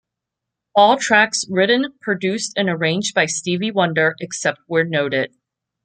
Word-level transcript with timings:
All 0.75 0.97
tracks 0.97 1.45
written, 1.47 1.93
produced 2.01 2.53
and 2.57 2.67
arranged 2.69 3.13
by 3.13 3.27
Stevie 3.27 3.69
Wonder, 3.69 4.15
except 4.19 4.57
where 4.65 4.83
noted. 4.83 5.31